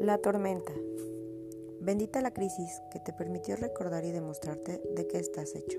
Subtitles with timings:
[0.00, 0.72] La tormenta.
[1.78, 5.78] Bendita la crisis que te permitió recordar y demostrarte de qué estás hecho.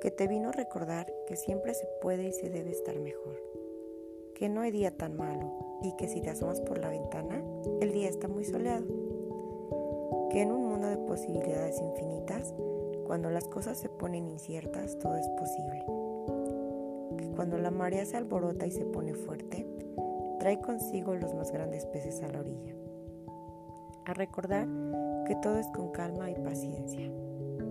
[0.00, 3.42] Que te vino a recordar que siempre se puede y se debe estar mejor.
[4.36, 7.42] Que no hay día tan malo y que si te asomas por la ventana,
[7.80, 8.86] el día está muy soleado.
[10.30, 12.54] Que en un mundo de posibilidades infinitas,
[13.08, 15.84] cuando las cosas se ponen inciertas, todo es posible.
[17.18, 19.66] Que cuando la marea se alborota y se pone fuerte,
[20.38, 22.83] trae consigo los más grandes peces a la orilla.
[24.06, 24.68] A recordar
[25.26, 27.10] que todo es con calma y paciencia,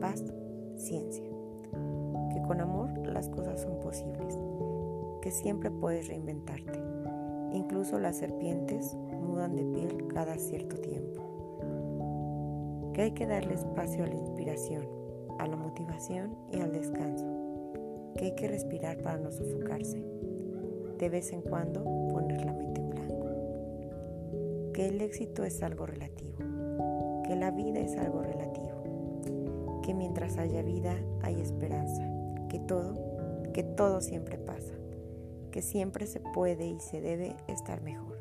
[0.01, 0.23] paz,
[0.75, 1.29] ciencia.
[2.33, 4.39] Que con amor las cosas son posibles,
[5.21, 6.79] que siempre puedes reinventarte.
[7.51, 11.21] Incluso las serpientes mudan de piel cada cierto tiempo.
[12.93, 14.87] Que hay que darle espacio a la inspiración,
[15.37, 17.27] a la motivación y al descanso.
[18.17, 20.03] Que hay que respirar para no sofocarse
[20.97, 23.12] de vez en cuando poner la mente en blanco.
[24.73, 26.37] Que el éxito es algo relativo,
[27.27, 32.01] que la vida es algo relativo, que mientras haya vida hay esperanza,
[32.49, 34.73] que todo, que todo siempre pasa,
[35.51, 38.19] que siempre se puede y se debe estar mejor,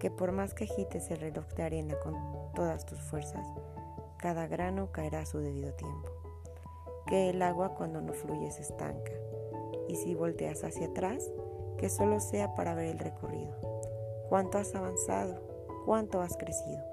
[0.00, 2.14] que por más que agites el reloj de arena con
[2.54, 3.46] todas tus fuerzas,
[4.16, 6.08] cada grano caerá a su debido tiempo,
[7.06, 9.12] que el agua cuando no fluye se estanca,
[9.86, 11.30] y si volteas hacia atrás,
[11.76, 13.54] que solo sea para ver el recorrido.
[14.28, 15.57] Cuánto has avanzado,
[15.88, 16.84] cuánto has crecido,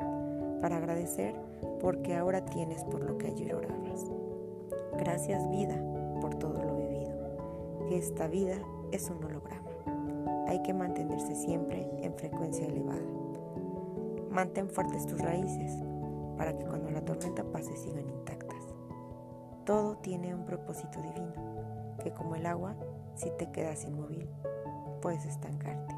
[0.61, 1.35] para agradecer
[1.81, 4.09] porque ahora tienes por lo que ayer orabas.
[4.97, 5.75] Gracias vida
[6.21, 7.13] por todo lo vivido,
[7.91, 8.55] esta vida
[8.93, 9.69] es un holograma.
[10.47, 13.03] Hay que mantenerse siempre en frecuencia elevada.
[14.29, 15.73] Mantén fuertes tus raíces
[16.37, 18.63] para que cuando la tormenta pase sigan intactas.
[19.65, 21.33] Todo tiene un propósito divino,
[22.01, 22.77] que como el agua,
[23.15, 24.29] si te quedas inmóvil,
[25.01, 25.93] puedes estancarte.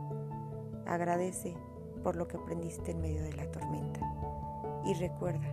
[0.88, 1.56] Agradece
[2.08, 4.00] por lo que aprendiste en medio de la tormenta
[4.86, 5.46] y recuerda,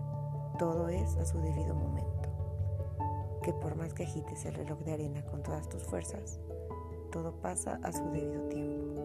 [0.56, 2.29] todo es a su debido momento.
[3.43, 6.39] Que por más que agites el reloj de arena con todas tus fuerzas,
[7.11, 9.03] todo pasa a su debido tiempo.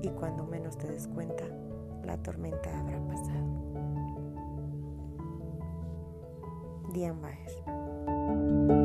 [0.00, 1.44] Y cuando menos te des cuenta,
[2.04, 3.44] la tormenta habrá pasado.
[6.94, 8.79] Diane Baer